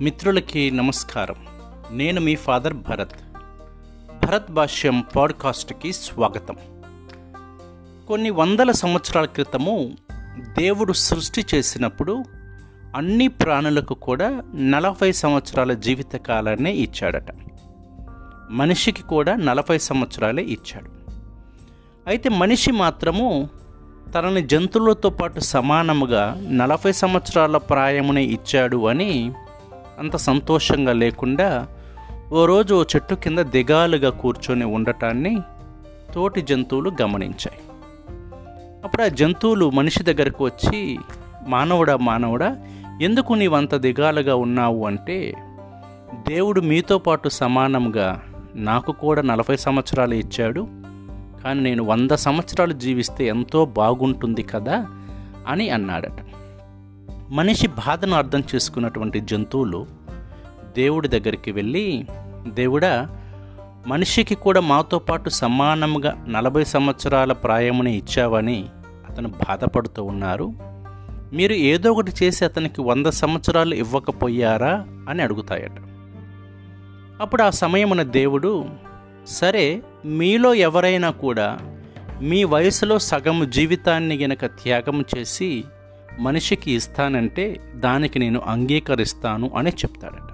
మిత్రులకి 0.00 0.70
నమస్కారం. 0.70 1.34
నేను 1.90 2.20
మీ 2.20 2.34
ఫాదర్ 2.34 2.74
భరత్. 2.74 3.14
భరత్ 4.26 4.50
భాష్యం 4.50 5.04
పాడ్కాస్ట్కి 5.16 5.92
స్వాగతం. 5.92 6.56
కొన్ని 8.08 8.30
వందల 8.30 8.70
సంవత్సరాల 8.70 9.24
క్రితము 9.24 9.92
దేవుడు 10.58 10.92
సృష్టి 10.92 11.46
చేసినప్పుడు 11.54 12.24
అన్ని 12.96 13.28
ప్రాణులకు 13.28 13.94
కూడా 13.94 14.42
నలభై 14.54 15.12
సంవత్సరాల 15.12 15.72
జీవిత 15.72 16.16
కాలాన్నే 16.16 16.72
ఇచ్చాడట. 16.72 17.26
మనిషికి 18.50 19.02
కూడా 19.02 19.36
నలభై 19.36 19.78
సంవత్సరాలే 19.78 20.42
ఇచ్చాడు. 20.42 20.90
అయితే 22.06 22.28
మనిషి 22.28 22.72
మాత్రము 22.72 23.48
తనని 24.14 24.46
జంతువులతో 24.46 25.10
పాటు 25.10 25.40
సమానముగా 25.40 26.46
నలభై 26.50 26.92
సంవత్సరాల 26.92 27.56
ప్రాయమునే 27.56 28.22
ఇచ్చాడు 28.22 28.86
అని 28.86 29.32
అంత 30.00 30.16
సంతోషంగా 30.16 30.92
లేకుండా 30.92 31.66
ఓ 32.32 32.46
రోజు 32.46 32.74
ఓ 32.74 32.82
చెట్టు 32.82 33.14
కింద 33.14 33.38
దిగాలుగా 33.38 34.10
కూర్చొని 34.10 34.64
ఉండటాన్ని 34.64 35.40
తోటి 36.14 36.42
జంతువులు 36.42 36.92
గమనించాయి. 37.02 37.58
అప్పుడు 38.84 39.02
ఆ 39.02 39.08
జంతువులు 39.08 39.70
మనిషి 39.70 40.02
దగ్గరకు 40.02 40.44
వచ్చి 40.44 40.98
మానవుడా 41.48 41.96
మానవుడా 41.96 42.56
ఎందుకు 43.02 43.34
నీవంత 43.34 43.74
దిగాలుగా 43.74 44.34
ఉన్నావు? 44.34 44.86
అంటే 44.86 45.34
దేవుడు 46.28 46.60
మీతో 46.60 46.98
పాటు 46.98 47.28
సమానంగా 47.28 48.22
నాకు 48.54 48.92
కూడా 48.92 49.22
నలభై 49.22 49.56
సంవత్సరాలు 49.56 50.14
ఇచ్చాడు. 50.14 50.68
కానీ 51.44 51.60
నేను 51.60 51.84
వంద 51.84 52.10
సంవత్సరాలు 52.10 52.72
జీవిస్తే 52.72 53.26
ఎంతో 53.26 53.64
బాగుంటుంది 53.64 54.42
కదా? 54.42 54.86
అని 55.48 55.70
అన్నాడట. 55.70 56.29
మనిషి 57.30 57.66
బాధను 57.66 58.16
అర్థం 58.16 58.42
చేసుకున్నటువంటి 58.54 59.20
జంతువులు 59.20 59.86
దేవుడి 60.76 61.08
దగ్గరికి 61.08 61.52
వెళ్ళి 61.52 62.06
దేవుడా 62.46 63.16
మనిషికి 63.86 64.34
కూడా 64.34 64.60
మాతో 64.60 64.98
పాటు 64.98 65.28
సమానంగా 65.28 66.24
నలభై 66.28 66.64
సంవత్సరాల 66.64 67.32
ప్రాయముని 67.32 67.96
ఇచ్చావని 67.96 68.64
అతను 69.08 69.28
బాధపడుతూ 69.28 70.04
ఉన్నారు. 70.04 70.52
మీరు 71.32 71.52
ఏదో 71.52 71.92
ఒకటి 71.92 72.12
చేసి 72.22 72.44
అతనికి 72.44 72.80
వంద 72.80 73.06
సంవత్సరాలు 73.06 73.74
ఇవ్వకపోయారా? 73.74 74.86
అని 75.08 75.22
అడుగుతాయట. 75.22 75.72
అప్పుడు 77.20 77.42
ఆ 77.42 77.50
సమయమున 77.50 78.02
దేవుడు 78.02 78.64
సరే 79.26 79.82
మీలో 80.04 80.54
ఎవరైనా 80.54 81.10
కూడా 81.10 81.58
మీ 82.20 82.44
వయసులో 82.44 82.98
సగం 82.98 83.50
జీవితాన్ని 83.50 84.18
గనక 84.18 84.46
త్యాగం 84.46 85.04
చేసి 85.18 85.64
మనిషికి 86.20 86.72
ఇస్తానంటే 86.72 87.72
దానికి 87.74 88.18
నేను 88.18 88.40
అంగీకరిస్తాను 88.40 89.50
అని 89.56 89.70
చెప్తాడట. 89.70 90.32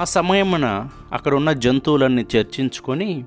ఆ 0.00 0.04
సమయమున 0.04 0.88
అక్కడ 1.12 1.34
ఉన్న 1.34 1.52
జంతువులన్నీ 1.52 2.26
చర్చించుకొని 2.36 3.24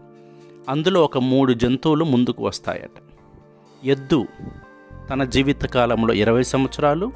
అందులో 0.69 1.03
ఒక 1.03 1.17
మూడు 1.17 1.53
జంతువులు 1.53 2.05
ముందుకు 2.05 2.45
వస్తాయట. 2.45 2.91
ఎద్దు 3.83 4.25
తన 5.09 5.23
జీవితకాలంలో 5.23 6.13
ఇరవై 6.13 6.43
సంవత్సరాలు 6.43 7.11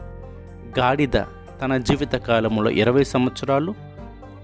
గాడిద 0.79 1.17
తన 1.61 1.77
జీవితకాలంలో 1.77 2.69
ఇరవై 2.69 3.03
సంవత్సరాలు 3.03 3.75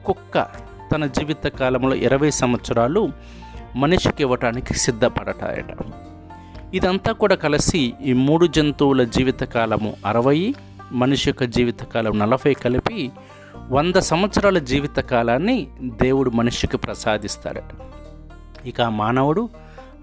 కుక్క 0.05 0.47
తన 0.93 1.05
జీవితకాలంలో 1.05 1.95
ఇరవై 1.95 2.29
సంవత్సరాలు 2.29 3.11
మనిషికి 3.75 4.23
ఇవ్వటానికి 4.23 4.73
సిద్ధపడటాయట 4.73 5.71
ఇదంతా 6.75 7.11
కూడా 7.11 7.35
కలిసి 7.35 7.93
ఈ 8.05 8.13
మూడు 8.13 8.47
జంతువుల 8.47 9.03
జీవితకాలము 9.03 9.93
అరవై 10.05 10.55
మనిషి 10.91 11.29
యొక్క 11.29 11.43
జీవితకాలం 11.43 12.19
నలభై 12.19 12.53
కలిపి 12.53 13.11
వంద 13.69 13.95
సంవత్సరాల 13.95 14.57
జీవితకాలాన్ని 14.57 15.67
దేవుడు 15.83 16.29
మనిషికి 16.29 16.77
ప్రసాదిస్తాడట 16.77 17.71
ఇక 18.65 18.81
మానవుడు 18.81 19.49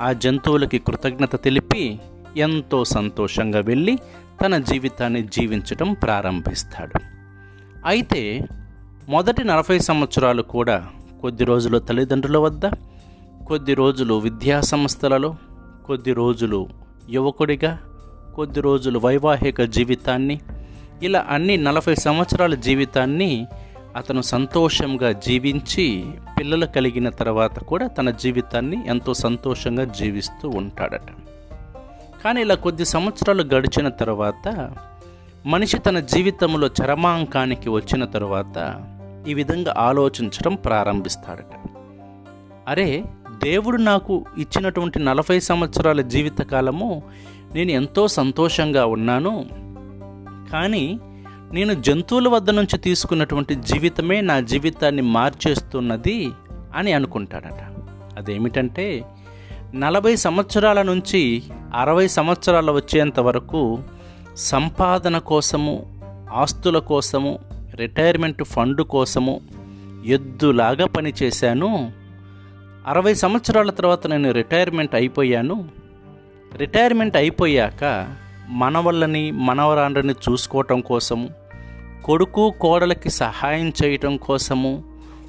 ఆ 0.03 0.13
జంతువులకి 0.13 0.79
కృతజ్ఞత 0.79 1.43
తెలిపి 1.43 2.01
ఎంతో 2.37 2.85
సంతోషంగా 2.85 3.61
వెళ్ళి 3.61 3.99
తన 4.45 4.59
జీవితాన్ని 4.59 5.23
జీవించటం 5.23 5.93
ప్రారంభిస్తాడు. 5.93 7.01
అయితే 7.87 8.41
మొదటి 9.09 9.45
నలభై 9.45 9.79
సంవత్సరాలు 9.79 10.43
కూడా 10.43 10.87
కొద్ది 11.21 11.45
రోజులు 11.45 11.79
తల్లిదండ్రుల 11.79 12.39
వద్ద 12.39 12.67
కొద్ది 13.47 13.75
రోజులు 13.75 14.15
విద్యా 14.15 14.61
సంస్థలలో 14.61 15.35
కొద్ది 15.87 16.13
రోజులు 16.13 16.69
యువకుడిగా 17.11 17.79
కొద్ది 18.37 18.61
రోజులు 18.61 18.99
వైవాహిక 18.99 19.63
జీవితాన్ని 19.63 20.41
ఇలా 21.03 21.27
అన్ని 21.29 21.57
నలభై 21.57 21.95
సంవత్సరాల 21.95 22.55
జీవితాన్ని 22.55 23.47
అతను 23.97 24.23
సంతోషంగా 24.23 25.13
జీవించి 25.13 26.05
పిల్లలు 26.41 26.67
కలిగిన 26.67 27.09
తర్వాత 27.09 27.59
కూడా 27.59 27.87
తన 27.87 28.11
జీవితాన్ని 28.11 28.89
ఎంతో 28.89 29.15
సంతోషంగా 29.15 29.85
జీవిస్తూ 29.85 30.49
ఉంటాడట. 30.49 31.09
కానీ 32.25 32.41
ఇలా 32.41 32.55
కొద్ది 32.55 32.85
సంవత్సరాలు 32.85 33.43
గడిచిన 33.43 33.89
తర్వాత 33.89 34.75
మనిషి 35.47 35.79
తన 35.79 36.01
జీవితంలో 36.01 36.67
చరమాంకానికి 36.67 37.69
వచ్చిన 37.69 38.05
తర్వాత 38.05 38.85
ఈ 39.29 39.35
విధంగా 39.35 39.75
ఆలోచించడం 39.79 40.55
ప్రారంభిస్తాడట. 40.55 41.69
అరే 42.69 43.05
దేవుడు 43.45 43.77
నాకు 43.77 44.25
ఇచ్చినటువంటి 44.39 44.99
నలభై 44.99 45.41
సంవత్సరాల 45.41 46.01
జీవితకాలము 46.01 47.03
నేను 47.55 47.71
ఎంతో 47.71 48.09
సంతోషంగా 48.09 48.87
ఉన్నాను. 48.87 49.47
కానీ 50.53 51.01
నేను 51.53 51.75
జంతువుల 51.75 52.29
వద్ద 52.29 52.51
నుంచి 52.51 52.79
తీసుకున్నటువంటి 52.79 53.55
జీవితమే 53.55 54.21
నా 54.21 54.41
జీవితాన్ని 54.41 55.03
మార్చేస్తున్నది 55.03 56.31
అని 56.75 56.93
అనుకుంటాడట. 56.93 57.73
అదేమిటంటే 58.19 59.05
నలభై 59.75 60.17
సంవత్సరాల 60.17 60.83
నుంచి 60.83 61.43
అరవై 61.75 62.09
సంవత్సరాలు 62.09 62.73
వచ్చేంత 62.73 63.21
వరకు 63.21 63.79
సంపాదన 64.37 65.19
కోసము 65.19 66.01
ఆస్తుల 66.33 66.79
కోసము 66.79 67.39
రిటైర్మెంట్ 67.75 68.45
ఫండ్ 68.45 68.83
కోసము 68.83 69.41
ఎద్దులాగా 70.07 70.87
పనిచేశాను. 70.87 72.02
అరవై 72.87 73.15
సంవత్సరాల 73.15 73.71
తర్వాత 73.71 74.07
నేను 74.07 74.31
రిటైర్మెంట్ 74.31 74.95
అయిపోయాను. 74.95 75.69
రిటైర్మెంట్ 76.57 77.17
అయిపోయాక 77.17 78.15
మనవళ్ళని 78.49 79.31
మనవరాండ్రని 79.31 80.13
చూసుకోవటం 80.13 80.81
కోసము 80.81 81.29
కొడుకు 82.05 82.55
కోడలకి 82.61 83.11
సహాయం 83.11 83.73
చేయటం 83.85 84.17
కోసము 84.17 84.85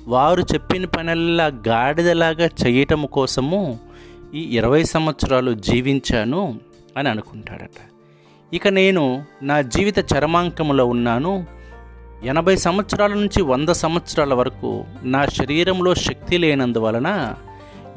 వారు 0.07 0.41
చెప్పిన 0.41 0.85
పనుల్లా 0.85 1.45
గాడిదలాగా 1.45 2.49
చేయటం 2.67 3.05
కోసము 3.05 3.79
ఈ 4.33 4.57
ఇరవై 4.57 4.83
సంవత్సరాలు 4.83 5.51
జీవించాను 5.51 6.59
అని 6.97 7.09
అనుకుంటాడట. 7.09 7.93
ఇక 8.53 8.67
నేను 8.67 9.25
నా 9.43 9.61
జీవిత 9.61 9.99
చరమాంకములో 9.99 10.85
ఉన్నాను. 10.85 11.45
ఎనభై 12.23 12.55
సంవత్సరాల 12.55 13.13
నుంచి 13.13 13.41
వంద 13.41 13.69
సంవత్సరాల 13.69 14.33
వరకు 14.33 14.85
నా 15.03 15.25
శరీరంలో 15.25 15.95
శక్తి 15.95 16.37
లేనందువలన 16.37 17.33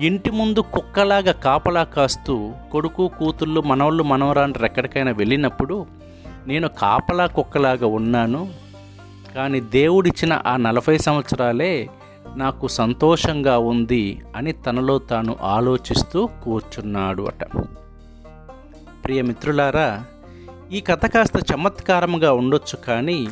ఇంటి 0.00 0.30
ముందు 0.30 0.60
కుక్కలాగా 0.60 1.32
కాపలా 1.32 1.84
కాస్తూ 1.84 2.52
కొడుకు 2.72 3.10
కూతుళ్ళు 3.18 3.60
మనవళ్ళు 3.60 4.02
మనవరాండ్రు 4.02 4.64
ఎక్కడికైనా 4.64 5.12
వెళ్ళినప్పుడు 5.12 5.86
నేను 6.46 6.68
కాపలా 6.68 7.26
కుక్కలాగా 7.26 7.86
ఉన్నాను. 7.86 8.48
కానీ 9.34 9.60
దేవుడిచ్చిన 9.60 10.42
ఆ 10.46 10.56
నలభై 10.56 10.98
సంవత్సరాలే 10.98 11.88
నాకు 12.36 12.68
సంతోషంగా 12.68 13.58
ఉంది 13.58 14.20
అని 14.36 14.52
తనలో 14.52 14.98
తాను 14.98 15.36
ఆలోచిస్తూ 15.42 16.28
కూర్చున్నాడు 16.44 17.22
అట. 17.22 17.44
ప్రియ 19.04 19.22
మిత్రులారా 19.22 20.04
ఈ 20.72 20.80
కథ 20.80 21.06
కాస్త 21.06 21.52
చమత్కారంగా 21.54 22.32
ఉండొచ్చు 22.32 22.76
కానీ 22.76 23.28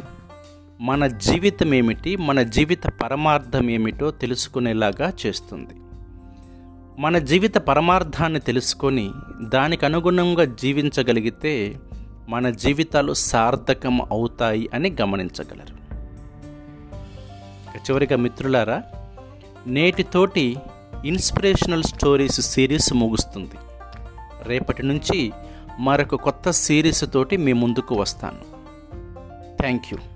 మన 0.81 1.06
జీవితం 1.06 1.75
ఏమిటి 1.75 2.17
మన 2.17 2.43
జీవిత 2.43 2.87
పరమార్థం 2.87 3.71
ఏమిటో 3.71 4.11
తెలుసుకునేలాగా 4.11 5.12
చేస్తుంది. 5.26 5.75
మన 6.99 7.19
జీవిత 7.19 7.59
పరమార్థాన్ని 7.59 8.41
తెలుసుకొని 8.41 9.11
దానికి 9.43 9.87
అనుగుణంగా 9.87 10.44
జీవించగలిగితే 10.44 11.76
మన 12.29 12.50
జీవితాలు 12.50 13.12
సార్థకం 13.12 14.03
అవుతాయి 14.03 14.71
అని 14.75 14.97
గమనించగలరు. 15.00 15.75
చివరిగా 17.77 18.17
మిత్రులారా 18.17 18.82
నేటితోటి 19.67 20.56
ఇన్స్పిరేషనల్ 21.05 21.82
స్టోరీస్ 21.82 22.41
సిరీస్ 22.41 22.93
ముగుస్తుంది. 22.93 23.55
రేపటి 24.43 24.82
నుంచి 24.82 25.32
మరొక 25.79 26.15
కొత్త 26.15 26.50
సిరీస్ 26.50 27.05
తోటి 27.12 27.37
మీ 27.37 27.53
ముందుకు 27.53 27.94
వస్తాను. 27.94 28.55
Thank 29.56 29.85
you. 29.93 30.13